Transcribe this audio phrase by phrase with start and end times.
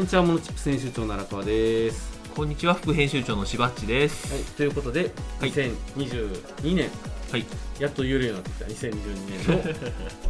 [0.00, 2.18] こんにちはモノチップ編集長の荒川です。
[2.34, 4.32] こんにちは副編集長のしばっちです。
[4.32, 5.52] はいということで、はい。
[5.52, 6.88] 2022年。
[7.30, 7.44] はい。
[7.78, 8.96] やっと言えるようになってきた2022
[9.28, 9.62] 年の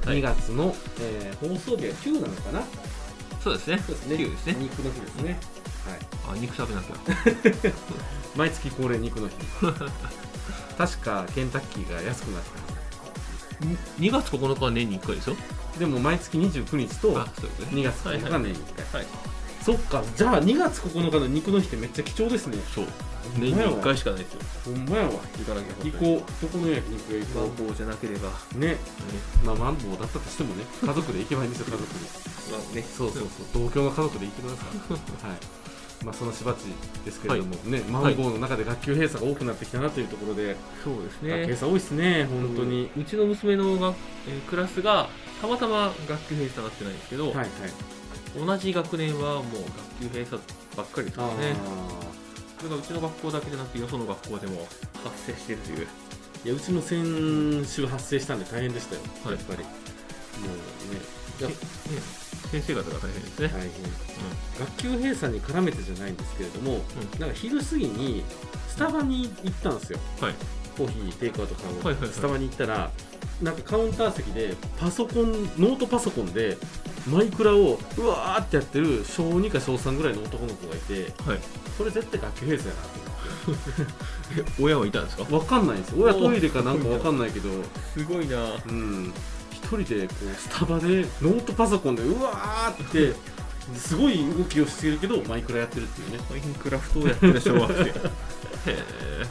[0.13, 2.63] 2月の、えー放送日は9なのかな？
[3.45, 3.81] そうですね。
[3.87, 4.17] そうですね。
[4.17, 4.57] 9ですね。
[4.59, 5.39] 肉の日ですね。
[6.29, 6.37] はい。
[6.37, 6.97] あ肉食べなきゃ。
[8.35, 9.35] 毎月恒例肉の日。
[10.77, 12.49] 確かケンタッキーが安くなって
[14.01, 15.37] 2月9日は年に1回でしょ？
[15.75, 17.83] たでも毎月29日とあそうですね。
[17.83, 19.31] 2月9日が年に1回、はい
[19.63, 20.03] そっか。
[20.17, 22.59] じゃあ2月9日の肉の日ってめっちゃ貴重ですね。
[22.75, 22.87] そう。
[23.39, 24.41] 年に1回しかないですよ。
[24.65, 25.11] ほんまやわ。
[25.11, 26.43] 行かなきゃ行こう。
[26.43, 28.31] どこの焼肉屋行こマンボウじゃなければ。
[28.57, 28.77] うね。
[29.45, 30.65] まあマンボウだったとしてもね。
[30.81, 32.01] 家族で行けばいいんですよ 家族で。
[32.51, 32.85] まあね。
[32.97, 33.69] そうそうそう。
[33.69, 34.65] 同居の家族で行ってくださ
[35.27, 35.39] いはい。
[36.05, 36.65] まあそのしばち
[37.05, 43.95] ですけれども、ねマンボウの中で学級閉鎖が多くなってきたなというところで、そうです学級閉ね鎖多いですね本当に、うちの娘のが、
[44.27, 45.11] えークラスが
[45.43, 47.49] たまたま学級閉鎖になってないんですけど、はいはい
[48.39, 49.43] 同じ学年はもう
[50.01, 50.43] 学級閉鎖
[50.77, 51.57] ばっかりですかあらね
[52.59, 54.67] それがうちの学校だけじゃなくてよその学校でも
[55.03, 55.87] 発生しているという。
[55.87, 56.11] ー
[56.43, 59.35] いやうちの先週発生したんで大変でしたよ、はい。
[59.35, 59.63] やっぱり。
[59.63, 59.69] も
[60.91, 61.01] うね。
[61.39, 61.55] いやね
[62.51, 63.71] 先生方が大変ですね、大変。
[64.59, 66.81] 学級閉鎖に絡めてじゃないんですけれども、
[67.19, 68.25] なんか昼過ぎに
[68.69, 69.99] スタバに行ったんですよ。
[70.21, 70.35] はい
[70.81, 72.11] コーヒーテイクアウト買おう、はいはいはい。
[72.11, 72.91] スタバに行ったら
[73.43, 76.57] なんかカウンター席でパソコンノートパソコンで
[77.11, 81.39] マイクラをうわーってやってる小2か小3ぐらいの男の子がいてはい。
[81.79, 82.89] これ絶対学級閉鎖やな
[84.39, 85.25] え 親はいたんですか？
[85.25, 86.03] と思って分かんないんですよ。
[86.05, 87.49] 親トイレかなんか分かんないけど。
[87.95, 88.37] すごいな。
[88.67, 89.13] うん。
[89.53, 90.87] 一人でこうスタバで
[91.23, 93.15] ノートパソコンでうわーって
[93.77, 96.19] すごい動きをしてるけどマイクラやってるっていうね。
[96.31, 97.93] マインクラフトをやってる小学生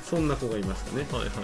[0.04, 1.08] そんな子がいましたね。
[1.12, 1.38] はいはいはい。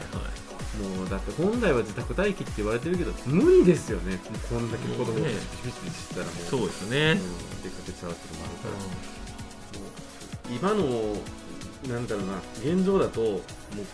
[0.75, 4.16] もうだって本来は自宅待機って言われてるけど無理ですよね。
[4.16, 6.35] もうこんだけ子供がピチピチピチしてたらもう。
[6.35, 7.63] そうですね、うん。
[7.63, 9.95] 出かけちゃうっていうのもあるから、もう
[10.50, 13.41] 今のなんだろうな現状だともう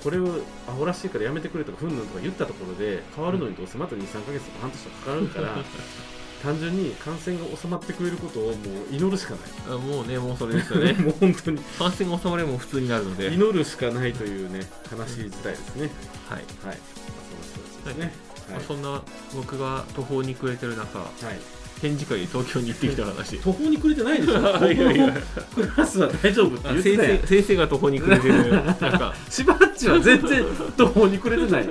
[0.02, 0.28] これを
[0.68, 5.58] アホらしいからやめてくれとかふんぬんとか言ったところで変わるのにどうせまた23ヶ月とか半年とかかかるから
[6.42, 8.56] 単純に感染が収まってくれることをもう
[8.94, 9.36] 祈るしか
[9.70, 11.02] あもうねもうそれですよないね。
[11.06, 11.60] もう本当に。
[11.78, 13.28] 感染が収まればもう普通になるので。
[13.28, 15.90] は い祈るしかないというね悲しい時代ですね。
[16.30, 16.76] はい、はい、まあ、
[17.30, 18.14] その人たちですね。
[18.50, 19.02] まあそんな
[19.36, 21.40] 僕が途方に暮れてる中はい、はい
[21.82, 23.40] 展示会で東京に行ってきた話。
[23.42, 24.72] 途方に暮れてないでしょ。
[24.72, 25.14] いやいや。
[25.56, 27.28] クラスは大丈夫ってあ言ってたやん先生。
[27.28, 29.16] 先生が途方に暮れてる中。
[29.30, 30.46] しばっちは全然
[30.78, 31.68] 途方に暮れてないい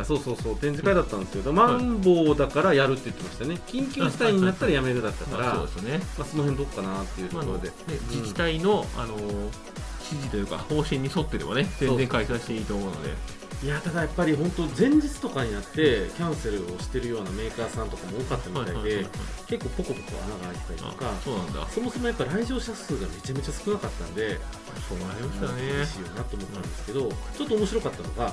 [0.00, 3.54] やそうそうそう展示会だったんですけど、マンボウだからやるって言ってましたね。
[3.66, 6.00] 緊急事態になったらやめるだったから、そうですよね。
[6.18, 7.74] あ、その辺どっかなっていうとまあころで、ね
[8.10, 9.16] 自治体の、あの
[10.10, 13.10] 指示というか方針に沿ってればね全然開催していいと思うので
[13.62, 19.06] いやただやっぱり本当前日とかになってキャンセルをしてるようなメーカーさんとかも多かったみたいで、
[19.46, 21.66] 結構ポコポコ穴が開いてたりとかあそうなんだ。
[21.68, 24.38] そもそもやっぱ来場者数がめちゃめちゃ少なかったんで
[24.88, 27.00] そうなりました厳ねしいよなと思ったんですけど、
[27.36, 28.26] ちょっと面白かったのが、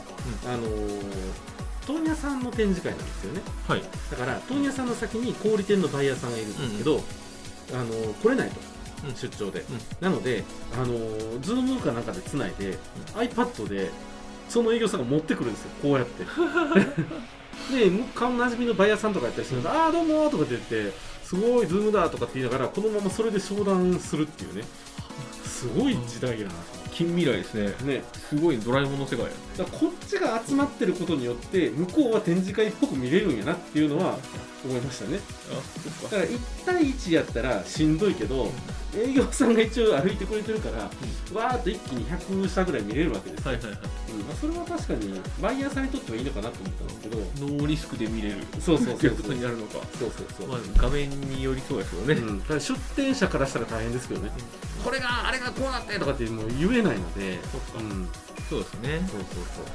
[0.46, 1.58] あのー
[1.88, 3.42] 問屋さんの展示会なんですよね。
[3.66, 3.82] はい。
[4.12, 7.02] だから問屋さんの先に小売店のバイヤーさんがいるんですけど、
[7.74, 9.64] あのー来れないと、うん出張で、
[10.02, 12.78] なので、あのー、ズームかなんかでつないで、
[13.14, 13.92] iPad で
[14.50, 15.70] その営業さんが持ってくるんですよ。
[15.82, 16.24] こうやって。
[17.74, 24.64] で、顔なじみのバイヤーさんとかやったりすると「ああどうも」とかって言って「すごいズームだ」とかって言いながらこのままそれで商談するっていうね。
[25.44, 26.54] すごい時代やな
[26.92, 27.74] 近未来ですね。
[27.84, 28.04] ね。
[28.30, 34.20] すごいドラえもんの世界だからこっちが集まってることによって向こうは展示会っぽく見れるんやなっていうのは
[34.68, 35.20] 思いましたね。
[36.04, 38.52] だから1対1やったらしんどいけど
[38.96, 40.84] 営業さんが一応歩いてくれてるから、
[41.40, 43.46] わーっと一気に100社ぐらい見れるわけです。
[43.46, 43.80] よ、はいはいはい。
[44.12, 47.18] うんまあ、それは確かにバイヤーさんにとってはいいのかなと思ったんですけど。
[47.18, 48.38] ノーリスクで見れる。
[48.60, 49.12] そうそうそうそう。
[49.12, 49.80] ってことになるのか。
[50.00, 54.32] そうそうそう、まあ画面によりそうですよね、うん、ただ出店者からしたら大変ですけどね、
[54.84, 57.80] これがあれがこうなってとかってもう言えないので、そっか。
[57.80, 58.08] うん、
[58.50, 59.66] そうですね、そうそうそう。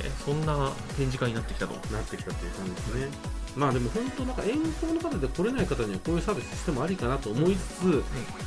[0.00, 1.74] えーそんな展示会になってきたと。
[1.92, 3.08] なってきたっていう感じですね。
[3.56, 8.04] まあでも本当なんか遠方の方で来れない方にはこういうサービスしてもありかなと思いつつ、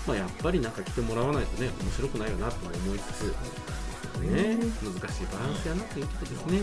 [0.07, 3.23] まあやっぱりなんか来てもらわないとね面白くないよなとも思いつつ、
[4.21, 6.61] ね、難しいバランスやなということですね。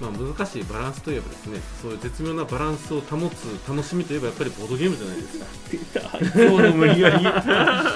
[0.00, 5.46] まあ難しいバランスといえばですね、そういう絶妙なバランスを保つ楽しみといえばやっぱりボードゲームじゃないですか。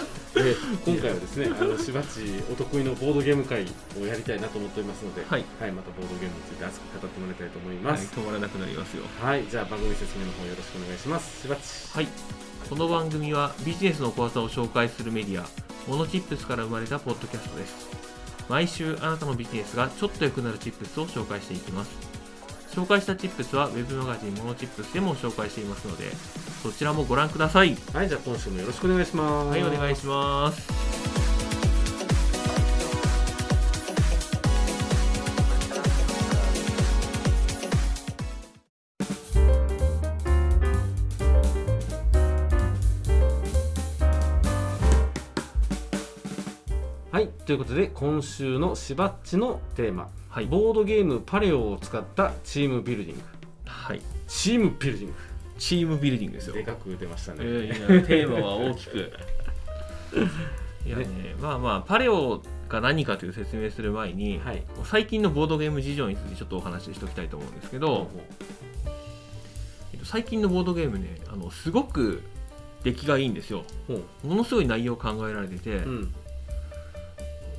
[0.42, 3.66] で 今回はですね、あのしばちお得意のボードゲーム会
[4.00, 8.08] をやりたいなと思っておりますので、はい、またボードゲームについて熱く語ってもらいたいと思いはい、ます。
[8.14, 11.42] 止まらなくなりますよはい、じゃあ番組説明の方よろしくお願いします。
[11.42, 11.60] しばち。
[11.92, 12.08] はい
[12.68, 15.48] この番組はビジネスの小技を紹介するメディア
[15.88, 17.88] モノチップスから生まれたポッドキャストです
[18.48, 21.90] 毎週あなたのビジネスがちょっと良くなるチップスを紹介していきます
[22.72, 26.10] 紹介したチップスは Web マガジンモノチップスでも紹介していますので
[26.62, 27.76] そちらもご覧ください。
[27.92, 29.48] はいじゃあ今週もよろしくお願いします。
[29.50, 30.70] はいお願いします。
[47.10, 50.46] はいということで今週のしばっちのテーマはい。
[50.46, 53.24] ボードゲームパレオを使ったチームビルディング。
[53.66, 54.00] はい。
[54.28, 55.14] チームビルディン
[55.58, 56.54] チームビルディングですよ。
[56.54, 59.12] グでかく出ましたね、えーいやテーマは大きく。
[60.86, 61.06] いやね
[61.42, 64.62] まあまあパレオが何かという説明する前に、はい。
[64.84, 68.08] 最近のボードゲーム事情についてちょっとお話ししておきたいと思うんですけど、
[69.92, 72.22] えっと最近のボードゲームねあのすごく
[72.84, 73.64] 出来がいいんですよ。
[74.24, 76.14] ものすごい内容考えられてて、うん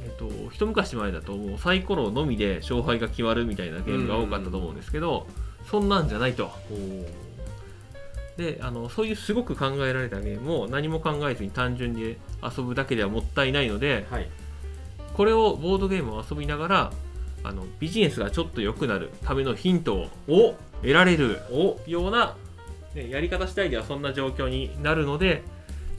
[0.03, 5.27] えっと一昔前だともうサイコロのみで勝敗が決まるみたいなゲームが多かったと思うんですけど、
[5.69, 6.47] そんなんじゃないと。
[6.47, 7.05] ほ
[8.37, 14.29] であのそういうすごく考えられたゲームを何も考えずに単純に遊ぶだけではもったいないのでうはい。
[15.13, 16.93] これをボードゲームを遊びながら
[17.43, 20.55] あのビジネスがちょっと良くなるためのヒントをお。
[20.81, 21.77] 得られるお。
[21.85, 22.35] ような、
[22.95, 25.43] ね、やり方次第ではそんな状況になるので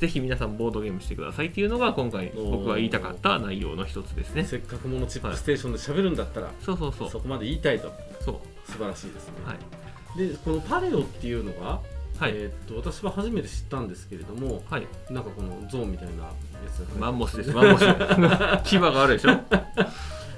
[0.03, 4.43] ぜひ皆さんボードゲームしてくださいっていうのが今回僕が言いたかった内容の一つですね。
[4.45, 7.11] せっかくものチップステーションで喋るんだったら、そうそうそう。
[7.11, 7.93] そこまで言いたいと。
[8.21, 8.37] そう。
[8.69, 9.57] 素晴らしいですね、はい
[10.17, 11.81] でこのパレオっていうのが、
[12.19, 12.53] はい、えーっ
[12.83, 16.31] と私は初めて知ったんですけれどもはい、なんかこのゾーンみたいなや
[16.75, 17.53] つマンモスです。
[17.53, 17.85] マンモス。
[18.69, 19.31] 牙があるでしょ？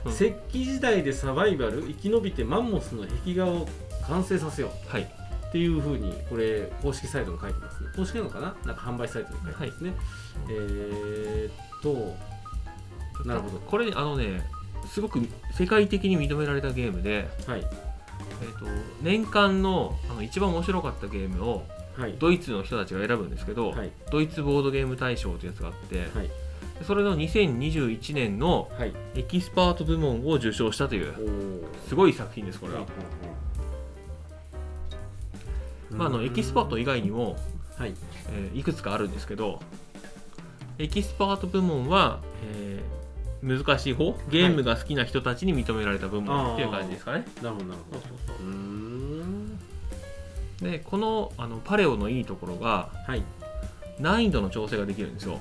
[0.04, 0.12] うん。
[0.12, 3.66] 石器時代でサバイバル生き延びてマンモスの壁画を
[4.06, 4.92] 完成させよう。
[4.92, 5.10] はい
[5.54, 7.80] っていうふうにこれ公式サイトに書いてます。
[7.84, 8.56] ね公式なのかな？
[8.66, 9.94] なんか販売サイトに書いてますね、
[10.50, 13.60] えーっとなるほど。
[13.60, 14.42] これあのね
[14.88, 15.20] すごく
[15.52, 17.60] 世界的に認められたゲームで、はい。
[17.60, 18.66] えー、と
[19.00, 21.62] 年間のあの一番面白かったゲームを
[21.96, 22.16] はい。
[22.18, 23.92] ドイツの人たちが選ぶんですけど、はい。
[24.10, 26.30] ドイツボードゲーム大賞というやつがあって、はい。
[26.84, 28.92] それの2021年のはい。
[29.14, 32.80] エキスパート部門を受賞したというおすごい作品ですこれは、
[35.96, 37.36] まあ、あのエキスパート以外にも、
[37.76, 37.94] はい。
[38.30, 39.60] えーいくつかあるんですけど
[40.78, 42.94] エキスパート部門は、えー
[43.44, 48.00] 難しい方ゲームが好きな人たちに認められた部門っていう感じですかね、なるほどなるほど。
[48.00, 48.36] そうそう
[50.60, 50.70] そう。
[50.70, 53.22] でこのあのパレオのいいところがはい。
[54.00, 55.34] 難易度の調整ができるんですよ。
[55.34, 55.38] へ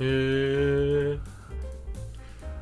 [0.00, 1.18] え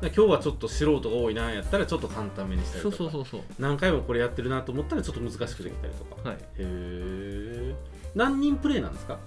[0.01, 3.03] 今日はちょっと素人が多いなやったらちょっと簡単めにしたりそとか。
[3.05, 3.41] うそうそうそう。
[3.59, 6.29] 何回もこれやってるなと思ったらちょっと難しくできたりとか。
[6.29, 6.37] はい。
[6.37, 7.75] へえ
[8.15, 9.17] 何人プレイなんですか？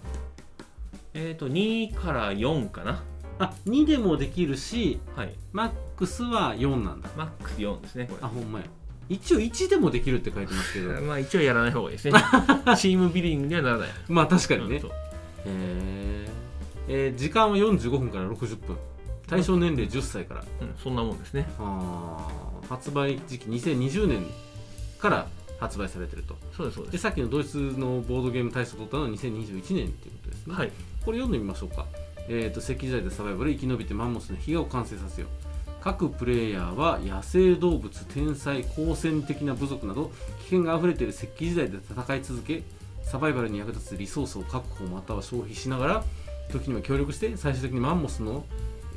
[1.14, 3.02] えっ、と2から4かな。
[3.40, 5.32] あ2でもできるしはい。
[5.52, 7.08] マックスは4なんだ。
[7.16, 8.66] マックス4ですねあほんまや。
[9.08, 10.88] 一応1でもできるって書いてますけど。
[11.02, 12.12] まあ一応やらない方がいいですね。
[12.78, 13.88] チームビルディングにはならない。
[14.08, 14.76] まあ確かにね。
[14.76, 14.82] へ
[15.46, 18.76] えー時間は45分から60分
[19.30, 20.44] 対象年齢10歳から。
[20.60, 21.48] うん、そんなもんですね。
[21.58, 24.26] あー発売時期2020年
[25.00, 25.26] から
[25.58, 26.36] 発売されてると。
[26.56, 30.70] そうですそうでですさっきのドイツのボードゲーム大賞を取ったのは2021年っていうことですね、はい。
[31.04, 31.86] これ読んでみましょうか、
[32.28, 35.50] えー、と石器時代でサバイバル生き延びてマンモスの被害を完成させよう。
[35.80, 42.62] 各プレイヤーは野生動物天才好戦的な部族など危険があふれている石器時代で戦い続け
[43.02, 46.04] サバイバルに役立つリソースを確保または消費しながら
[46.52, 48.44] 時には協力して最終的にマンモスの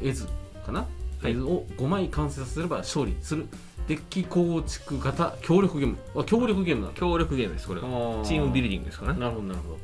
[0.02, 0.28] 絵図
[0.66, 0.82] かな、
[1.22, 1.32] はい。
[1.32, 3.48] 絵図を5枚完成させれば勝利する。
[3.88, 5.98] デッキ構築型協力ゲーム。
[6.16, 7.88] あ協力ゲームなんだ協力ゲームですこれは。
[8.24, 9.20] チームビルディングですからね。
[9.20, 9.78] なるほどなるほど、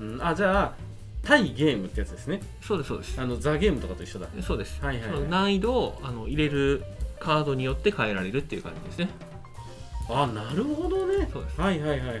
[0.00, 0.74] うん、あじゃあ
[1.22, 2.40] 対ゲームってやつですね。
[2.60, 3.20] そうですそうです。
[3.20, 4.28] あのザ・ゲームとかと一緒だ。
[4.42, 5.28] そうです、はいはいはい。
[5.28, 6.84] 難易度をあの入れる
[7.20, 9.10] カードによって変えられるっていう感じですね。
[10.10, 11.28] あなるほどね。
[11.32, 11.60] そうです。
[11.60, 12.18] はいはいはいはい。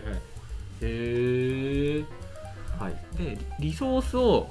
[0.82, 2.04] え
[2.78, 2.96] はい。
[3.16, 4.48] でリソースを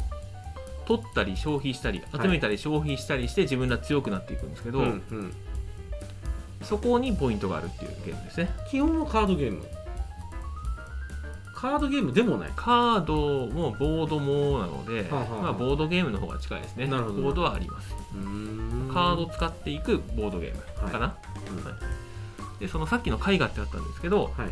[0.87, 5.33] 取ったり消費したり集めたり消費したりして自分が強くなっていくんですけど、うんうん。
[6.63, 8.49] そこにポイントがあるっていうゲームですね。
[8.69, 9.65] 基本はカードゲーム。
[11.53, 12.51] カードゲームでもない。
[12.55, 16.87] カードもボードもなので、はあはあまあ、ボードゲームの方が近いですね。
[16.87, 17.21] なるほど。
[17.21, 17.93] ボードはあります。
[18.93, 21.17] カードを使っていくボードゲームかな、
[21.51, 21.71] うんは
[22.57, 22.59] い。
[22.61, 24.49] でそのさっきの絵画ってあったんですけど、はい。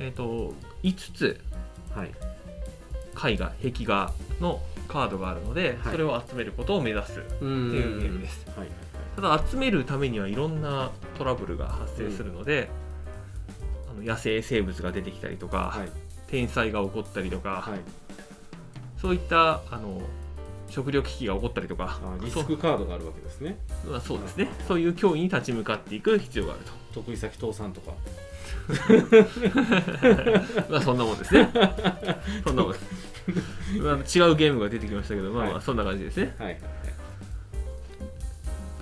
[0.00, 0.52] えー、と
[0.82, 1.40] 5つ
[1.94, 3.32] はい。
[3.32, 5.92] 絵画壁画のカードがあるので、はい。
[5.92, 8.46] それを集めることを目指すうっていうゲームです。
[8.48, 8.68] はいはい
[9.16, 12.68] ただ集めるためにはいろんなトラブルが発生するので、
[13.90, 15.78] あの野生生物が出てきたりとか、はい。
[15.80, 15.88] はい
[16.26, 17.80] 天災が起こったりとか、はい。
[19.00, 20.00] そういったあの
[20.68, 23.58] 食糧危機が起こったりとかあリスクカードがあるわけですね。
[23.82, 24.48] そう,、まあ、そうですね。
[24.66, 26.62] そういう脅威に立ち向かっていく必要がある
[26.92, 27.92] 得意先倒産とか。
[28.66, 28.72] と
[30.72, 31.48] まあそんなもんですね。
[32.44, 32.84] そんなもんです
[33.82, 36.34] まあ違うゲームが出てきましたけど、まあまはいあそんな感じですね。
[36.38, 36.60] はいはい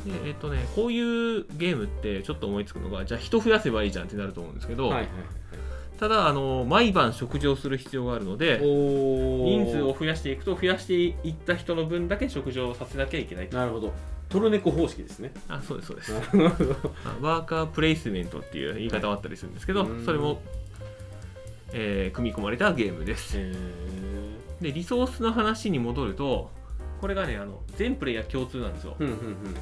[0.05, 5.09] でえっとね、こういうゲームってちょっと思いつくのが、じゃあ人増やせばいいじゃんってなると思うんですけど、はいはい
[5.99, 13.57] ただあの、毎晩食事をする必要があるので、お人数を増やしていくと、増やしていった人の分だけ食事をさせなきゃいけないと。
[13.57, 13.93] なるほど
[14.29, 16.13] トルネコ方式ですねあ、そうです、そうです。
[17.21, 20.43] ワーカープレイスメントっていう言い方もあったりするんですけど、はいそれも、
[21.73, 23.39] えー組み込まれたゲームです。
[23.39, 23.53] へ
[24.65, 26.51] で、リソースの話に戻ると、
[27.03, 28.97] これがね、あの全プレイヤー共通なんですよ。
[28.99, 29.55] ーうんうん。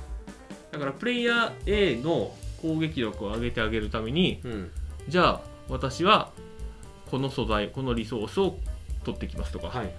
[0.70, 2.32] だから、プレイヤー A の
[2.62, 4.52] 攻撃力を上げてあげるために、うん。
[4.52, 4.70] うん
[5.08, 6.30] じゃあ、私は
[7.10, 8.56] この素材、このリソースを
[9.02, 9.92] 取ってきますとか、はい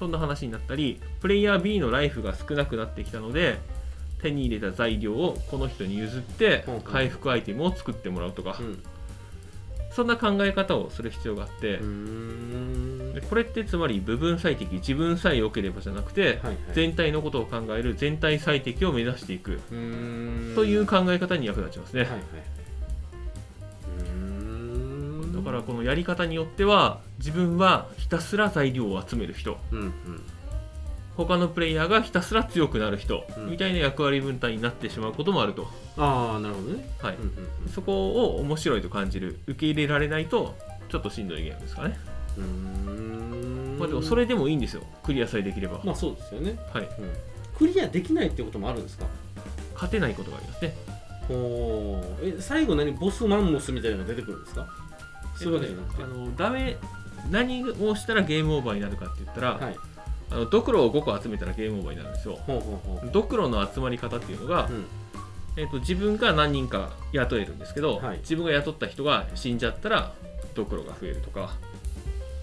[0.00, 3.58] そんな話になったり、プレイヤー B のライフが少なくなってきたので、
[4.22, 8.82] 手に入れた材料をこの人に譲って回復アイテムを作ってもらうとか、うん
[9.90, 11.78] そんな考え方をする必要があって
[13.12, 16.56] でこれってつまり部分最適自分さえ良ければじゃなくて、はいはい。
[16.72, 19.60] 全体のことを考える全体最適を目指していく。
[20.54, 22.20] という考え方に役立ちますね、はいはい。
[25.34, 29.58] だからこのやり方によっては自分はひたすら材料を集める人。
[29.72, 29.92] うんうん
[31.24, 33.50] 他のプレイヤーがひたすら強くなる人、うん。
[33.50, 36.84] みたいな役割分担になってしまうこともあると、ああなるほどね。
[37.02, 37.14] はい。
[37.14, 37.24] うんう
[37.68, 40.56] んそこを面白いと感じる受け入れられないと
[40.88, 41.98] ちょっとしんどいゲームですかね、
[42.38, 43.76] うん。
[43.78, 44.82] まあ、でもそれでもいいんですよ。
[45.02, 46.58] クリアさえできれば、まあそうですよね。
[46.72, 46.90] はい、うん。
[47.56, 49.04] クリアできないってこともあるんですか？
[49.74, 50.74] 勝てないことがありますね。
[51.28, 52.38] おー。
[52.38, 54.66] え最後何ボスマンモスみたいなのが出てくるんですか？
[55.36, 56.76] そういうわけじゃなくて、あのダメ
[57.30, 59.76] 何をしたらゲームオーバーになるかって言ったら、はい
[60.30, 62.38] あのドクロを5個集めたらゲームオーバーになるんですよ。
[62.46, 63.10] ほうほうほう。
[63.10, 64.86] ドクロの集まり方っていうのが、うん。
[65.56, 68.18] えー、と自分が何人か雇えるんですけど、はい。
[68.18, 70.12] 自分が雇った人が死んじゃったら
[70.54, 71.52] ドクロが増えるとか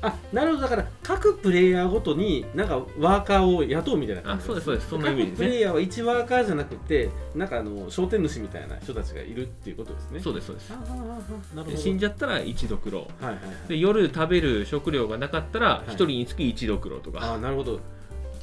[0.02, 0.62] あなるほど。
[0.64, 4.44] だから各プレイヤーごとになんかワーカーを雇うみたいな感じ。
[4.44, 4.90] あそうですそうです。
[4.90, 5.46] そんなイメージですね。
[5.46, 10.20] 各プレイヤーは1ワーカーじゃなくてなんかあの商店主みたいな人たちがいるっていうことですね。
[10.20, 10.70] そうですそうです。
[10.70, 11.64] なるほど。
[11.64, 13.70] で死んじゃったら1ドクロはいはいはい。
[13.70, 15.92] で夜食べる食料がなかったらい。
[15.92, 17.80] 1人につき1ドクロとか、ああなるほど。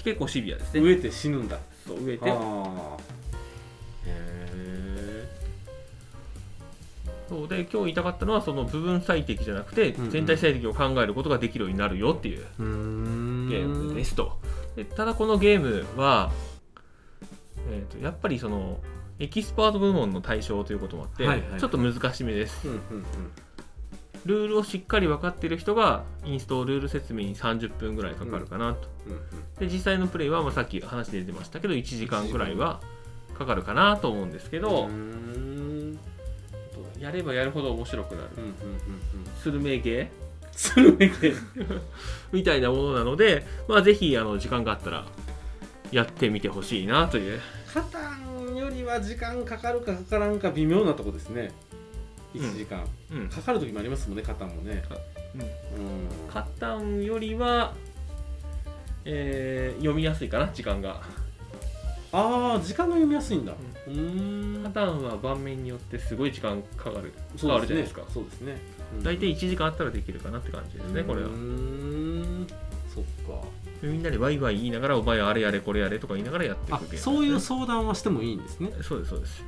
[0.02, 0.80] 結構シビアですね。
[0.80, 1.58] 植えて死ぬんだ。
[1.86, 2.30] そう植えて。
[2.30, 2.96] ああ
[7.28, 10.10] そうで今日言いたかったのはその部分最適じゃなくてうんうん。
[10.10, 14.38] 全体最適を考えることができるようになるよっていうゲームですと。
[14.76, 16.32] でただこのゲームは、
[17.70, 18.78] えー、とやっぱりその
[19.18, 21.60] エキスパート部門の対象ということもあって、はいはい。
[21.60, 22.68] ちょっと難しめです。
[22.68, 23.04] うんうん
[24.24, 29.20] ルールをしっかり分かっている人がインストールルール説明に30分ぐらいかかるかなと、うんうん
[29.58, 32.80] で実際のプレイは、まあ、さっき話で出てましたけど1時間ぐらいは
[33.38, 35.53] かかるかなと思うんですけど、うんうん
[36.98, 38.28] やればやるほど面白くなる。
[38.36, 38.56] うんうんうんうん。
[39.42, 40.08] スルメゲー
[40.52, 41.34] スルメゲ
[42.32, 45.04] みたいなものなので、まあ、ぜひあの時間があったら
[45.90, 47.40] やってみてほしいなという。
[47.72, 51.50] カタンよりは時間かかるかかからんか微妙なとこですね。
[52.34, 53.28] 1時間、うん。
[53.28, 54.82] かかる時もありますもんねカタンもね。
[55.34, 55.40] うん。
[55.40, 55.48] うん。
[56.32, 57.74] カタンよりは、
[59.04, 61.02] えー読みやすいかな時間が
[62.16, 63.52] ああ時間が読みやすいんだ。
[63.52, 64.62] うーん。
[64.62, 68.02] カタンは盤面によってすごい時間かかるかそうかるじゃないですか。
[68.08, 68.56] そうですね。
[68.96, 69.02] うん。
[69.02, 71.28] 大体1時間あったらできるかなって感じですねこれは。
[71.28, 72.46] うーん。
[72.94, 73.44] そっか。
[73.82, 78.70] みんなでワイワイ言いながらお前あれやれこれやれとか言いながらやっていくそういう相談はしてもいいんですね。
[78.80, 79.44] そうですそうです。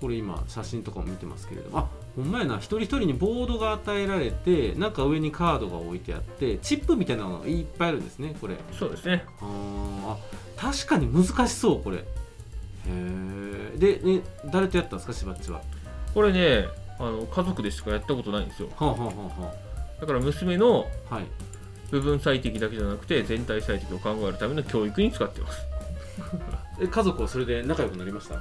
[0.00, 1.78] これ今写真とかも見てますけれども。
[1.78, 8.56] あほんまやな一人一人にボードが与えられてなんか上にカードが置いてあってチップみたいなのがいっぱいあるんですねこれ。
[8.72, 9.24] そうですね。
[9.42, 10.16] あ
[10.56, 11.98] 確かに難しそうこれ。
[11.98, 12.02] へ
[12.86, 15.60] えで、ね、誰とやったんですかしばっちは？
[16.14, 16.66] これね
[16.98, 18.68] あの家族でしかやったことないんですよ。
[18.76, 19.54] はあ、はあはあは
[20.00, 20.86] だから娘の
[21.90, 25.60] 部分最適だけじゃなくて全体最適を考えるための教育に使ってます。
[26.80, 28.34] え家族はそれで仲良くなりました？
[28.34, 28.38] へ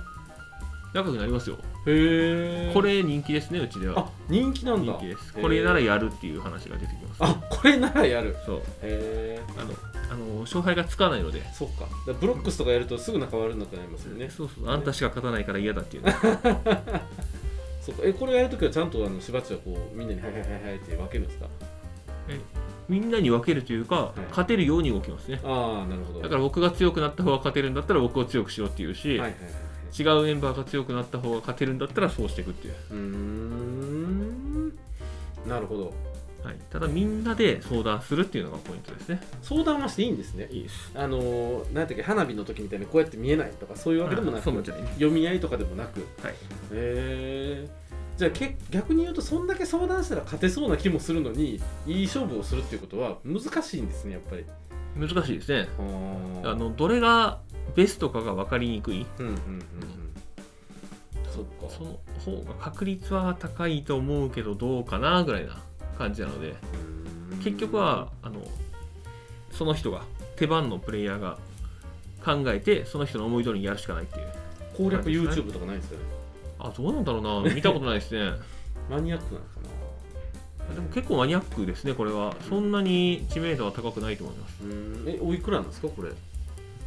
[0.96, 1.58] 仲良くなりますよ。
[1.86, 4.00] えこれ人気ですねうちでは。
[4.00, 4.94] あ人気なんだ。
[4.94, 5.34] 人気です。
[5.34, 7.18] これならやるっていう話が出てきます。
[7.20, 8.34] あこれならやる。
[8.46, 8.58] そう。
[8.58, 9.74] へえあの
[10.10, 11.42] あの勝敗がつかないので。
[11.54, 11.86] そっか。
[12.08, 14.30] だブロックスとかやるとすぐ仲悪くなりますよね。
[14.30, 14.70] そうそう。
[14.70, 16.16] あんたしか勝たないから嫌だっていうね。
[17.82, 18.02] そっか。
[18.06, 21.48] えこれやるときはちゃんとあのしばっちはこうみんなに「はいはいはいはい」って分けるんですか？
[22.88, 24.20] みんなに分けるというか、い。
[24.30, 25.42] 勝てるように動きますね。
[25.44, 26.22] ああなるほど。
[26.22, 29.40] だから僕が強くなった方が勝てるんだったら僕を強くしろっていうし、はいはいはい
[29.98, 34.74] 違うメンバーが強くなった方が勝てるんだったらそうしていくっていう、うーん。
[35.48, 35.94] なるほど。
[36.44, 39.20] はい、ただみんなで相談するっていうのがポイントですね。
[39.42, 40.48] 相談はしていいんですね。
[40.52, 40.92] いいです。
[40.94, 44.84] あのー、なんだっけ花火の時みたいにこうやって見えないとかそういうわけでもなくあそうなんじゃない。
[44.94, 46.02] 読み合いとかでもなく。
[46.02, 46.36] へはい。
[46.72, 47.68] え
[48.18, 54.46] じゃあけ逆に言うとそんだけ相談したら勝てそうな気もするのにいい勝負をするっていうことは難しいんですねやっぱり。
[54.96, 55.68] 難しいですね。
[56.44, 57.40] ああのどれが
[57.76, 59.06] ベストかが分かりにくい。
[59.20, 59.64] うんうんうんうん。
[61.34, 61.70] そっか。
[61.70, 62.00] その
[62.38, 65.58] 方が確率は高いと思うけどどうかなぐらいな
[65.98, 66.56] 感じなので。
[67.44, 68.40] 結局はあの
[69.52, 70.04] その人が
[70.36, 71.38] 手番のプレイヤーが
[72.24, 74.26] 考えてその人の思い通りにやるしかないっていう。
[74.78, 76.02] 攻略 YouTube とかないですかね。
[76.60, 77.54] あどうなんだろうな。
[77.54, 78.32] 見たことないですね。
[78.90, 79.56] マニアックなのか
[80.74, 82.36] でも結構マニアックですねこれは。
[82.50, 84.56] そんなに知名度は高くないと思います。
[85.08, 86.10] えおいくらなんですかこれ？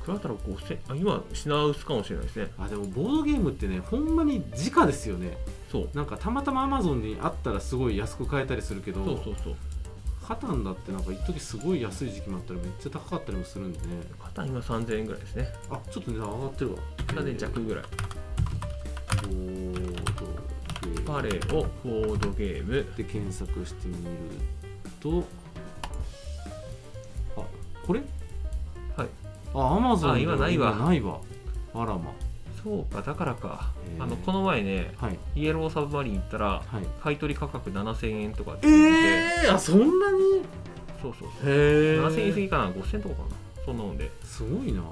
[0.09, 2.51] クラタロ5000あ今品薄かもしれないですね。
[2.59, 5.37] あでもボードゲームってねほんまに直ですよね。
[5.71, 5.91] そう。
[5.93, 9.55] なんかたまたま Amazon にあったらすごい安く買えたりするけどそうそうそう。
[10.27, 13.85] カタンだってなんか一時すごい安い時期もあったらめっちゃ高かったりもするんでね。
[14.19, 15.53] 肩今3000円ぐらいですね。
[15.71, 16.79] あちょっと値段上がってるわ。
[17.09, 17.85] 3000円弱ぐらい。
[17.85, 21.01] ボードゲーム。
[21.03, 22.87] パレオボードゲーム。
[22.97, 24.01] で検索してみる
[25.01, 25.23] と。
[27.37, 27.43] あ
[27.87, 28.01] これ？
[29.55, 30.73] はいあ Amazon あ今ないわ。
[30.77, 31.21] 今ないわ。
[31.75, 32.13] あらま。
[32.63, 33.73] そうかだからか。
[33.99, 35.19] あのこの前ねはい。
[35.37, 36.87] イエローサブマリン行ったらはい。
[37.03, 40.45] 買い取り価格7000円とかってえ言ってえー、あそんなに？
[41.01, 41.51] そうそうそう。
[41.51, 43.29] へえ7000円過ぎかな？5000とかかな？
[43.65, 44.11] そんなもんで。
[44.25, 44.83] すごいな。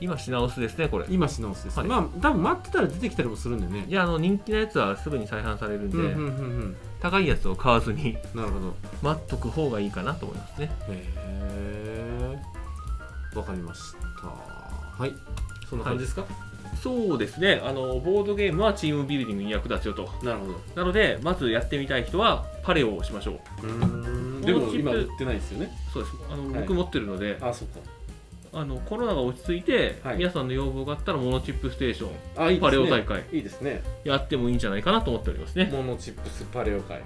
[0.00, 1.06] 今品薄ですねこれ。
[1.08, 1.88] 今品薄です、はい。
[1.88, 3.86] まあ多分待ってたら出てきたりもするんでね。
[3.88, 6.24] いやあの人気のやつはすぐに再販されるんで、うんうんうんう
[6.64, 6.76] ん。
[6.98, 8.16] 高いやつを買わずに。
[8.34, 8.74] なるほど。
[9.00, 10.70] 待っとく方がいいかなと思いますね。
[10.88, 11.91] へえ
[13.34, 14.28] わかりました。
[14.28, 15.14] はい。
[15.68, 16.26] そんな感じですか、
[16.82, 17.62] そうですね。
[17.64, 20.10] あのボードゲームはチームビルディングに役立つよと。
[20.22, 20.60] なるほど。
[20.76, 23.66] なのでまずやってみたい人はパレオをしましょう。
[23.66, 24.40] うーん。
[24.42, 25.70] でも今売ってないですよね。
[25.92, 26.16] そうです。
[26.30, 26.60] あの、はい。
[26.60, 27.38] 僕持ってるので。
[27.40, 27.80] あそっか。
[28.54, 30.18] あのコロナが落ち着いて、はい。
[30.18, 32.60] 皆さんの要望があったらモノチップステーションね。
[32.60, 33.82] パレオ大会いいですね。
[34.04, 37.00] やってもいいんじゃないかなと思っておりますね、モノチップスパレオ会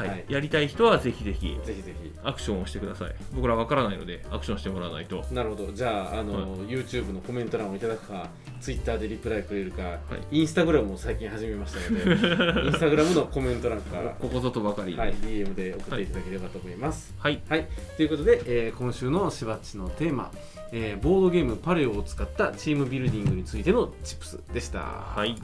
[0.00, 0.08] はい。
[0.08, 0.24] はい。
[0.28, 2.10] やりたい人はぜひぜひぜひぜひ。
[2.22, 3.14] アクションをしてください。
[3.34, 5.24] 僕らわからないのでアクションしてもらわないと。
[5.30, 5.72] なるほど。
[5.72, 8.28] じゃああの、YouTube のコメント欄をいただくか
[8.60, 9.98] Twitter でリプライくれるか、
[10.30, 17.14] インスタグラムも最近始めましたので インスタグラムのコメント欄からここぞとばかりはい、DM で送っていただければと思います。
[17.18, 20.30] はい、はい、ということで、えー今週のしばっちのテーマ、
[20.72, 24.80] えーボードゲームパレオを使ったチームビルディングについてのチップスでした。
[24.80, 25.36] はい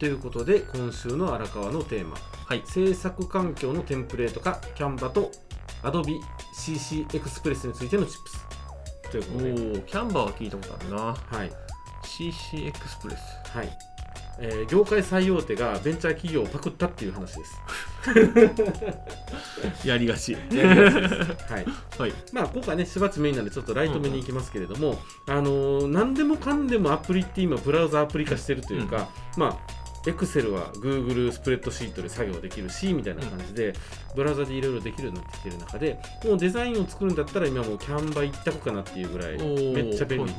[0.00, 2.62] ということで今週の荒川のテーマ、はい。
[2.64, 5.30] 制作環境のテンプレート化、キャンバと
[5.82, 6.18] Adobe
[6.54, 9.10] CC エクスプレスについてのチップス。
[9.10, 10.98] というおことで、おキャンバーは聞いたことあるな。
[11.38, 11.52] はい、
[12.02, 13.20] CC エクスプレス。
[13.54, 13.68] はい。
[14.42, 17.60] えー業界最大手がベンチャー企業をパクったっていう話です。
[19.86, 20.34] やりがち。
[20.34, 20.46] はい。
[21.98, 22.12] はい。
[22.32, 33.74] まあ、今回ね、しばっちメインなんでちょっとライト目に行きますけれども、あのー何でもかんでもアプリって今ブラウザアプリ化してるというか、まあエクセルは Google スプレッドシートで作業できるしみたいな感じで、
[34.16, 40.30] ブラウザでいろいろできるようになってきてる中でもうデザインを作るんだったら今もうキャンバ一択かなっていうぐらいめっちゃ便利に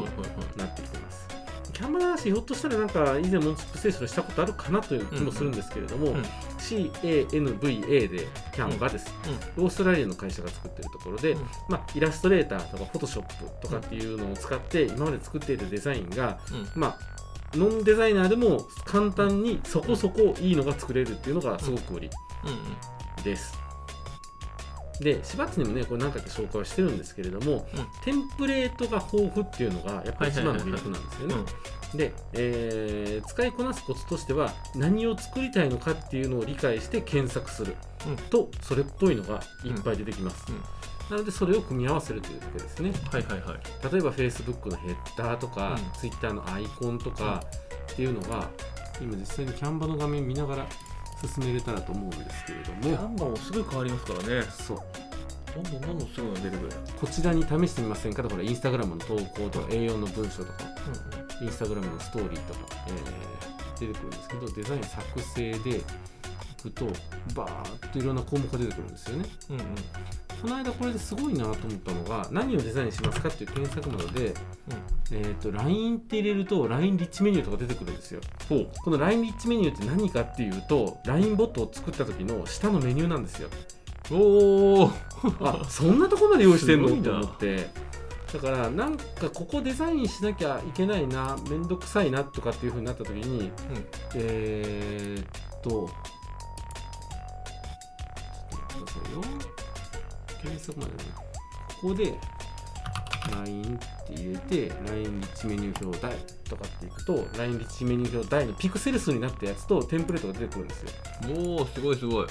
[0.57, 1.27] なってきてます。
[1.73, 6.21] キャンバの話、ひょっとしたらなんか以前モンチップステーションでしたことあるかなという気もするんですけれども、うん。
[6.59, 9.11] CANVA でキャンバです、
[9.57, 11.41] オーストラリアの会社が作ってるところで、うん。
[11.69, 16.69] まあ、イラストレーターとかフォトショップとかっていうのを使って今まで作っているデザインが、うん。
[16.79, 17.10] まあ、
[17.53, 22.09] ノンデザイナーでも簡単にそこそこいいのが作れるっていうのがすごく売り
[23.23, 23.59] です。
[25.01, 31.35] で、しばっちにもね、これ何回か紹介はしてるんですけれども、うんテンプレートが豊富っていうのがやっぱり一番の魅力なんですよね。
[31.95, 37.75] で、えー使いこなすコツとしては何を作りたいのかっていうのを理解して検索する
[38.07, 38.15] うん。
[38.15, 40.55] とそれっぽいのがいっぱい出てきます、うん。
[40.55, 40.61] うん。
[41.11, 42.91] なのでそれを組み合わせるというだけですね。
[43.11, 43.93] はいはいはい。
[43.93, 45.99] 例えば Facebook のヘッダーとか、うん。
[45.99, 47.43] Twitter のアイコンとか
[47.91, 48.49] っていうのが
[49.01, 50.67] 今実際にキャンバの画面見ながら
[51.35, 52.81] 進めれたらと思うんですけれども。
[52.81, 54.43] キャンバーもすぐ変わりますからね。
[54.49, 54.81] そう
[55.53, 60.63] どんどんどんどんすぐの出てくるこちらに試してみませんかとほらインスタグラムの投稿とか A4 の文章とか
[61.41, 65.83] インスタグラムのストーリーとか、えー出てくるんですけどデザイン作成でい
[66.61, 66.85] くと
[67.35, 69.25] バーッといろんな項目が出てくるんですよね。
[69.49, 69.65] うんうん。
[70.41, 74.33] この間これですごいなと思ったのが何をデザインしますかっていう検索窓で、
[75.11, 78.21] えー、と LINE って入れると LINE リッチメニューとか出てくるんですよ。
[78.49, 78.69] ほう。
[78.83, 83.49] この LINE リッチメニューって何かっていうと LINE ボットを作った時の下のメニューなんですよ
[84.11, 84.91] おお
[85.41, 86.89] あそんなとこまで用意してんの？
[87.01, 87.69] と思って。
[88.33, 93.51] だからなんかここデザインしなきゃいけないなめんどくさいなとかっていうふうになった時に
[94.15, 95.89] えー、っとよ。
[100.41, 100.97] 検索までね。
[101.81, 102.13] ここで
[103.43, 106.15] LINE って入れて LINE リッチメニュー表台
[106.49, 110.89] とかっていくと LINE リッチメニュー表台のピクセル数になったやつとテンプレートが出てくるんですよ。
[111.37, 112.27] おおすごいすごい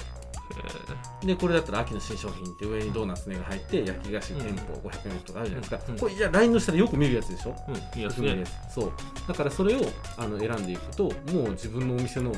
[1.25, 5.97] でこれだったら秋の新商品って上にドーナツの絵が入って焼き菓子店舗500円とかあるじゃないですか、うん。
[5.99, 7.55] これじゃあ LINE の下でよく見るやつでしょ？
[7.67, 7.75] うん。
[7.75, 8.15] いいやつ。
[8.73, 8.93] そう。
[9.27, 9.79] だからそれを
[10.17, 11.11] あの選んでいくとも
[11.45, 12.31] う自分のお店の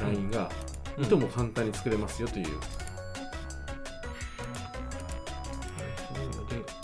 [0.00, 0.50] LINE が
[0.98, 2.46] いとも簡単に作れますよという、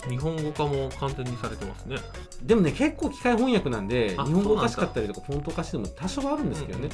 [0.03, 1.97] で日本語化も完全にされてますね。
[2.41, 6.91] でもね結構機械翻訳なんであ日本語おかしかったりとかフォントおかしいのも多少はあるんですけどね、うん。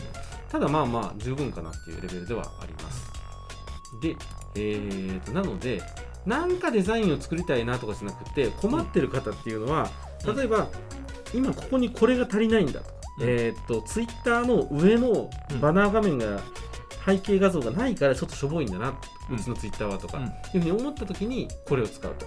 [0.51, 3.06] ただまあまあ十分かなっていうレベルではあります
[4.01, 4.15] で
[4.55, 5.81] えーとなので
[6.25, 9.89] なんかデザインを作りたいなとかじゃなくて困ってる方っていうのは
[10.25, 10.35] うん。
[10.35, 10.67] 例えば
[11.33, 13.29] 今ここにこれが足りないんだと、うん。
[13.29, 15.29] えーとツイッターの上の
[15.61, 16.39] バナー画面が
[17.05, 18.95] 背景画像がないからちょっとしょぼいんだな、う
[19.31, 20.25] うんちのツイッターはとか、うん。
[20.25, 22.25] いうふうに思った時にこれを使うと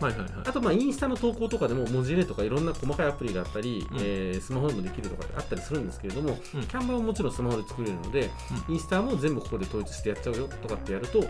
[0.00, 0.28] はいはいはい。
[0.44, 3.98] あとまあインスタの投稿とかでも文字入れとかいろんな細かいアプリがあったり、うん。
[4.00, 6.62] えースマホでもできるとかあったりするんですけれども、うん。
[6.66, 8.30] キャンバーはもちろんスマホで作れるので、
[8.68, 11.20] インスタも全部ここで統一してやっちゃうよとかってやると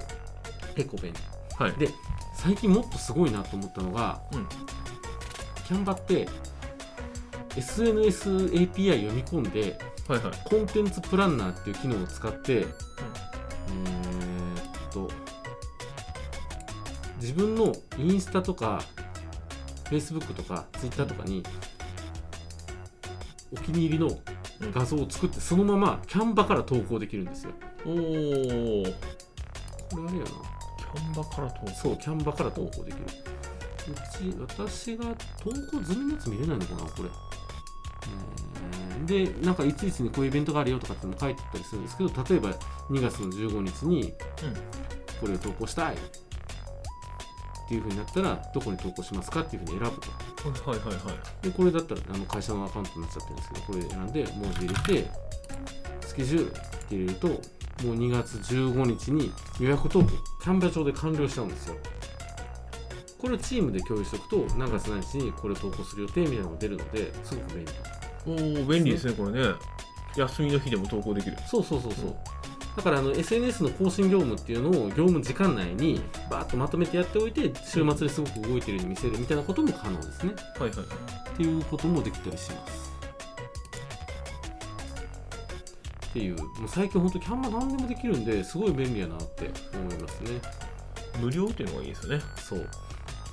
[0.75, 1.19] 結構便利。
[1.59, 1.73] はい。
[1.73, 1.89] で
[2.35, 4.47] 最近もっとすごいなと思ったのが、うん。
[5.67, 6.29] キャンバーって
[7.57, 10.33] SNS API 読み込んではいはい。
[10.45, 14.06] コンテンツプランナーっていう機能を使って、えー
[17.27, 18.81] 自分のインスタとか
[19.87, 21.43] Facebook とか Twitter とかに
[23.53, 24.17] お気に入りの
[24.73, 27.51] 画像を作ってそのままキャンバから投稿できるんですよ。
[27.85, 27.99] おおこ
[29.97, 30.31] れあれやな。
[30.95, 33.05] キャンバから投稿そう、キャンバから投稿できる。
[33.89, 35.07] うち、私が
[35.43, 37.09] 投稿済みのやつ見れないのかな、これ。
[39.03, 42.51] えーで、なんかいついつにこういうイベントがあるよとかってのも書いてあったりするんですけど、例えば
[42.89, 44.13] 2月の15日に
[45.21, 45.99] これを投稿したいっ
[47.69, 50.71] ていうふうになったら、どこに投稿しますかっていうふうに選ぶと。
[50.71, 55.11] はいはいはいで、これだったらあの会社のアカウントになっちゃってるんですけど、これ選んで文字入れて、
[56.01, 56.55] スケジュールっ
[56.89, 57.39] て入れると、もう
[57.97, 60.09] 2月15日に予約投稿、
[60.43, 61.77] キャンバー上で完了しちゃうんですよ。
[63.19, 67.73] これをチームで共有しておくと、何月何日にこれを投稿する予定みたいなのが出るので、すごく便利。
[68.27, 69.55] おお便利ですねこれね
[70.17, 72.17] 休みの日でも投稿できるそうそうそうそう。
[72.77, 80.35] だからあの SNS の更新業務っていうのを業務時間内にバーッとまとめてやっておいて週末ですごく動いてるように見せるみたいなことも可能ですね。
[80.59, 80.87] はいはいはい
[81.37, 82.93] っていうこともできたりします。
[86.07, 90.41] っていう、もう最近本当キャンバー何でもできるんですごい便利やなって思いますね。
[91.21, 92.69] 無料っていうのがいいですよねそう。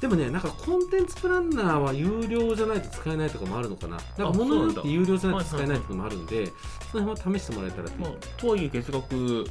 [0.01, 3.97] でもね、なんかコンテンツプランナーは有料じゃないと使えないとかもあるのかな。
[4.17, 6.51] なんか物によって有料じゃないと使えないとかもあるんで、
[6.91, 9.45] その辺は試してもらえたらっていうまあとはいえ月額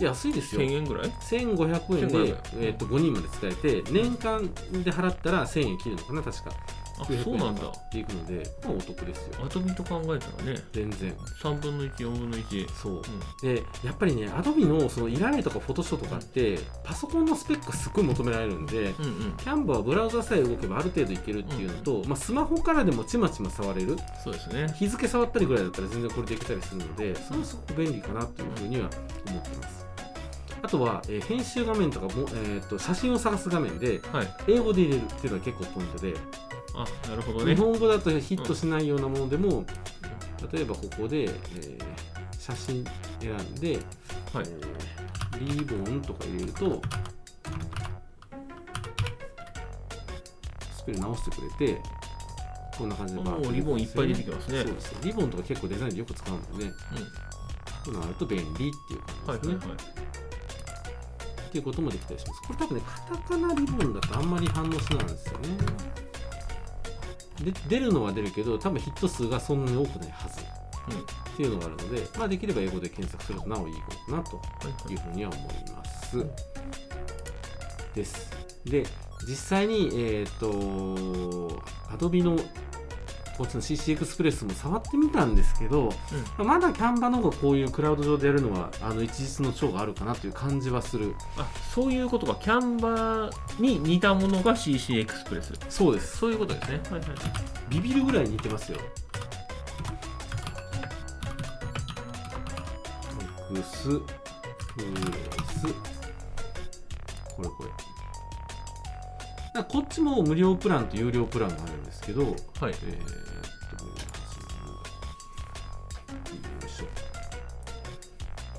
[0.00, 0.62] 安いですよ。
[0.62, 6.50] 1000円ぐらい？1500円で1500、えー、と5人まで使えて、年間で払ったら1000円切るのかな、確か。
[6.98, 7.62] あ900そうなんだ。
[7.66, 9.44] っていくので、まあお得ですよ。
[9.44, 10.62] アドビと考えたらね。
[10.72, 11.12] 全然。
[11.42, 13.02] 3分の14分の1そう。
[13.42, 19.36] でやっぱりね、アドビのそのイライとかフォトショーとかって、パソコンのスペックすっごい求められるんで、うんうん。
[19.38, 24.72] キャンバーはブラウザさえ動けばある程度いけるっていうのと、まあ、スマホからでもちまちま触れる、そうですね。
[24.76, 28.88] 日付触ったりぐらいだったら全然これできたりするので、それはすごく便利かなというふうには
[29.28, 29.82] 思ってます。
[30.64, 34.28] あとは、えー編集画面とかも、えーと写真を探す画面ではい。
[34.46, 36.14] 英語で入れるっていうのが結構ポイントで、
[36.74, 37.54] あなるほどね。
[37.54, 39.64] 日本語だとヒットしないようなものでも、
[40.52, 41.82] 例えばここで、えー
[42.38, 42.84] 写真
[43.20, 43.78] 選んで、
[44.32, 44.46] はい。
[44.46, 44.82] えー
[45.38, 46.82] リボンとか入れると
[50.76, 51.80] スペル直してくれて
[52.76, 54.62] こんな感じでバーッとリボンいっぱい出てきますね。
[54.62, 54.94] そうです。
[55.02, 56.72] リボンとか結構デザインでよく使うんでね。
[57.84, 58.70] こういうのあると便利っていう
[59.28, 59.76] はい感じですね、はいはい。
[61.48, 62.42] っていうこともできたりします。
[62.42, 65.48] これ多分ねカタカナリボンだとあんまり反応しないんですよね
[67.42, 74.44] で出るのは出るけど多分ヒット数がそんなに多くないはずっていうのがあるので、まあ、できれば英語で検索するとなおいいことかなとは
[74.88, 76.26] いいうふうには思います。
[77.94, 78.30] です。
[78.64, 78.84] で、
[79.28, 80.52] 実際に、えっ、と、
[81.90, 82.36] Adobe の
[83.42, 85.92] こっちの CC エクスプレスも触ってみたんですけど、
[86.38, 91.16] まだキャンバの方がこういうクラウド上でやるのはあの一日の長があるかなという感じはする。
[91.36, 96.18] あそういうことかキャンバーに似たものが CC エクスプレスそうです。
[96.18, 97.10] そういうことですねはいはい
[97.68, 98.78] ビビるぐらい似てますよ。
[103.58, 103.98] ス。
[107.34, 109.62] これこれ。
[109.64, 113.31] こっちも無料プランと有料プランがあるんですけど、はいえー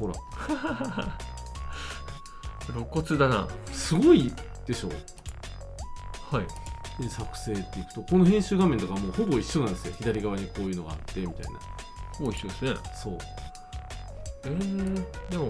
[0.04, 1.18] ほら、
[2.74, 3.48] 露骨だな。
[3.72, 4.34] すすごい
[4.66, 4.90] でしょ。
[6.36, 6.48] はい。
[7.02, 9.94] で作成っていくとこの編集画面とかもうほぼ一緒なんですよ。
[9.98, 11.60] 左側にこういうのがあってみたいな。
[12.20, 12.74] もう一緒ですね。
[13.04, 13.18] そう。
[14.46, 15.48] えー、でも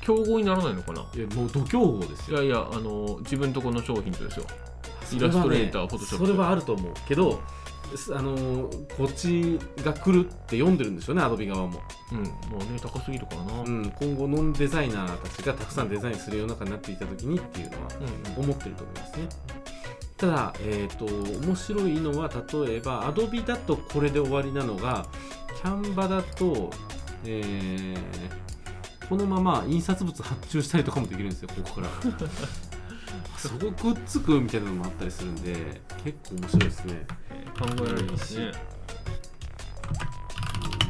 [0.00, 1.04] 競合にならないのかな。
[1.14, 2.42] いやもう度胸法ですよ。
[2.42, 4.44] いやいやあの自分とこの商品とですよ。
[4.44, 4.50] ね
[5.12, 6.26] イラストレーターフォトショップ。
[6.26, 7.38] それはあると思うけどす
[8.12, 11.80] あのーこっちが来るって読んでるんでしょうねアドビ側も、
[12.12, 12.18] うん。
[12.18, 12.24] も
[12.56, 13.66] うね高すぎるからな、うん。
[13.66, 17.88] うん、今後ノンデザイナーたちがたくさんデザインする世の中になっていた時にっていうのは
[18.36, 19.28] 思ってると思いますね。
[20.16, 21.06] ただ、えー、と
[21.46, 25.06] 面白いのは例えば Adobe だとこれで終わりなのが
[25.62, 26.70] Canva だと、
[27.24, 28.40] えー
[29.10, 31.88] このまま印刷物発注したりとかもできるんですよここから。
[33.36, 37.06] そこくっつくみたいなのもあったりするんで結構面白いですね。
[37.29, 38.52] えー考えられますね。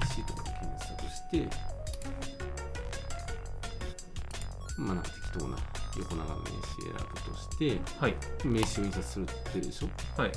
[0.04, 1.48] EC とかで検索して
[4.78, 5.56] まあなんか適当な
[5.98, 6.98] 横長の名刺選ぶ
[7.32, 8.14] としてはい。
[8.44, 9.88] 名刺を印刷するってでしょ？
[10.20, 10.32] はい。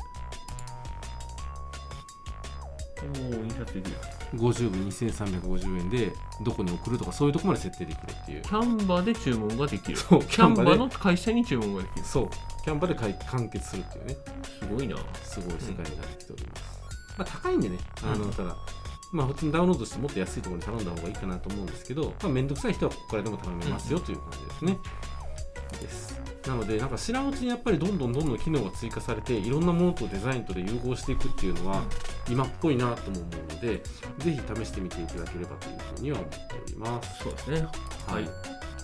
[3.04, 3.98] おお印刷できる
[4.34, 6.12] 50部2350円で
[6.44, 8.42] どこに送るとかそういうとこまで設定できるっていう。
[8.42, 9.98] キャンバで注文ができる。
[9.98, 12.06] そうキャンバの会社に注文ができる。
[12.06, 12.30] そう
[12.64, 14.18] キャンバで完結するっていうね。
[14.60, 14.96] すごいな。
[15.24, 16.64] すごい世界になってきております、
[17.18, 17.78] まあ高いんでね。
[18.04, 18.56] あの、うんただ
[19.12, 24.80] まあ普通にダウンロードしてもっと安いところに頼んだ方がいいかなと思うんですけど、まあ、めんどくさい人はここからでも頼めますよという感じですね、
[25.80, 26.20] です。
[26.48, 31.82] なのでなんか知らんうちにやっぱりどんどんどんどん機能が追加されていろんなものとデザインとで融合していくっていうのは
[32.30, 33.82] 今っぽいなとも思うので
[34.18, 37.24] ぜひ試してみていただければというふうには思っております。
[37.24, 37.62] そうですね。
[38.08, 38.30] はい。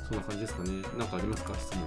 [0.08, 0.69] そんな感じですかね。
[0.97, 1.54] 何かありますか？
[1.60, 1.84] 質問。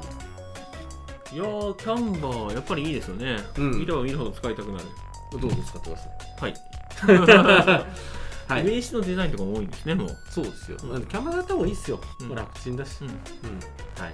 [1.32, 3.78] いやーキャンバーやっぱりいいですよね、うん。
[3.78, 4.84] 見れば見るほど使いたくなる。
[5.32, 6.10] どうぞ使ってください
[6.42, 6.54] はい。
[8.48, 8.64] はい。
[8.68, 10.18] 名刺のデザインとかも多いんですねもう。
[10.28, 11.06] そうですよ、うん。
[11.06, 12.34] キャンバーだった方がいいっすよ、うん。
[12.34, 13.08] 楽ちんだし、うん。
[13.08, 13.14] うん。
[13.16, 14.12] はい、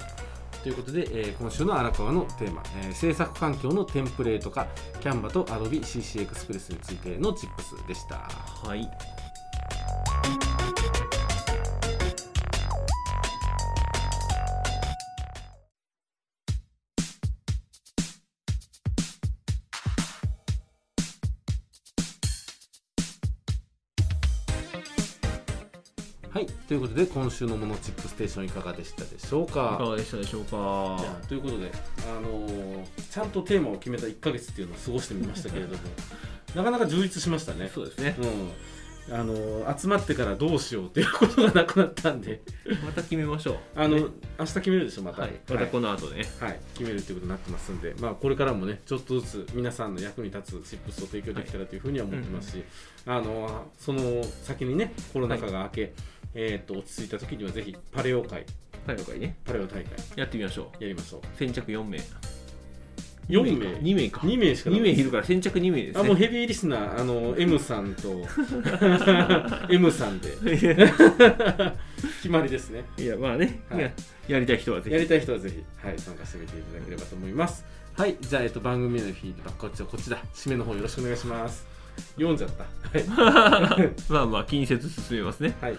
[0.62, 4.66] ということで、えー今週の荒川のテーマ、えー制作環境のテンプレート化
[5.00, 8.16] キャンバと AdobeCC エクスプレスについてのチップスでした。
[8.66, 8.90] はい。
[26.30, 31.72] はいということで今週のモノチップステーションいかがでしたでしょういかかがでしたでしょうじかということで、
[32.06, 35.78] あのーちゃんとテーマを決めた1ヶ月っていうのを過ごしてみましたけれども
[36.54, 37.70] なかなか充実しましたね。
[37.74, 38.16] そうですね。
[38.18, 38.50] うん。
[39.10, 42.42] あのー集まってからどうしようっていうことがなくなったんで。
[42.84, 43.56] また決めましょう。
[43.74, 44.02] あの、ね。
[44.38, 45.40] 明日決めるでしょまた、はい。
[45.48, 46.26] またこの後ね。
[46.40, 52.64] はい、決めるということになってますんで、まあ、これからもねちょっとずつ皆さんの役に立つチップスを提供できたらというふうには思ってますし、
[53.06, 55.94] あのその先にねコロナ禍が明け、
[56.40, 58.46] えー、と落ち着いた時にはぜひパレオ会。
[58.86, 59.34] 最後回ね。
[59.44, 59.86] パレオ大会。
[60.14, 60.84] やってみましょう。
[60.84, 61.20] やりましょう。
[61.36, 61.98] 先着4名。
[63.28, 63.66] 4名。
[63.66, 64.20] 2名か。
[64.20, 66.00] 2名しか2名いるから先着2名ですね。
[66.00, 68.24] あもうヘビーリスナーあの M さんと。
[69.68, 70.36] M さんで。
[72.22, 72.84] 決まりですね。
[72.96, 73.80] いやまあね、はい。
[73.80, 73.90] いや
[74.28, 74.94] やりたい人はぜひ。
[74.94, 77.64] やりたい人はぜひ、はい、参加してみていただければと思います。
[77.96, 80.18] はい、じゃあ、えっと、番組へのフィードバック、こっちはこっちだ。
[80.32, 81.66] 締めの方よろしくお願いします。
[82.14, 82.64] 読んじゃった。
[82.64, 83.90] はい。
[84.08, 85.56] まあまあ気にせず進めますね。
[85.60, 85.78] はい、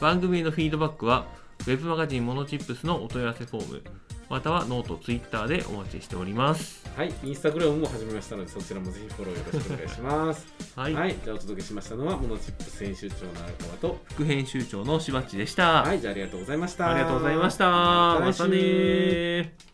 [0.00, 1.26] 番組へのフィードバックは
[1.60, 3.82] ウェブマガジンモノチップスのお問い合わせフォーム
[4.30, 6.88] またはノート、ツイッターでお待ちしております。
[6.96, 10.46] はい、インスタグラムも始めましたので、そちらもぜひフォローよろしくお願いします。
[10.76, 16.90] は、はいい、じゃあ、お届けしましたのは、モノチップス編集長の荒川と、副編集長のしばっちでした、はい、じゃあ、ありがとうございました。
[16.92, 17.66] ありがとうございました。
[17.66, 19.69] またねー